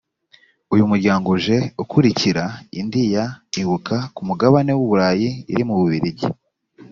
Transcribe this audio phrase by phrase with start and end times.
[0.73, 2.43] uyu muryango uje ukurikira
[2.79, 3.25] indi ya
[3.61, 6.27] ibuka ku mugabane w u burayi iri mu bubiligi